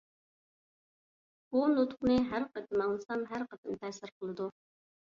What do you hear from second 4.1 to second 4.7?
قىلىدۇ.